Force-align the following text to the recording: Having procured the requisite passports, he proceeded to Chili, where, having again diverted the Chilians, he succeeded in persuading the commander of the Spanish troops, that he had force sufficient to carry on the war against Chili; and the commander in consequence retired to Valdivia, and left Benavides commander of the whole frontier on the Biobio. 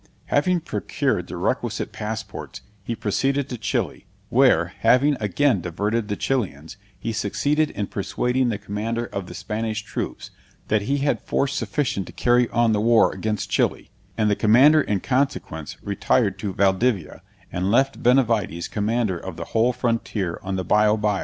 Having 0.33 0.61
procured 0.61 1.27
the 1.27 1.37
requisite 1.37 1.91
passports, 1.91 2.61
he 2.81 2.95
proceeded 2.95 3.47
to 3.49 3.57
Chili, 3.59 4.07
where, 4.29 4.73
having 4.79 5.15
again 5.19 5.61
diverted 5.61 6.07
the 6.07 6.15
Chilians, 6.15 6.75
he 6.97 7.13
succeeded 7.13 7.69
in 7.69 7.85
persuading 7.85 8.49
the 8.49 8.57
commander 8.57 9.05
of 9.05 9.27
the 9.27 9.35
Spanish 9.35 9.83
troops, 9.83 10.31
that 10.69 10.81
he 10.81 10.97
had 11.05 11.21
force 11.21 11.53
sufficient 11.53 12.07
to 12.07 12.13
carry 12.13 12.49
on 12.49 12.71
the 12.71 12.81
war 12.81 13.13
against 13.13 13.51
Chili; 13.51 13.91
and 14.17 14.27
the 14.27 14.35
commander 14.35 14.81
in 14.81 15.01
consequence 15.01 15.77
retired 15.83 16.39
to 16.39 16.51
Valdivia, 16.51 17.21
and 17.51 17.69
left 17.69 18.01
Benavides 18.01 18.67
commander 18.67 19.19
of 19.19 19.37
the 19.37 19.45
whole 19.53 19.71
frontier 19.71 20.39
on 20.41 20.55
the 20.55 20.65
Biobio. 20.65 21.19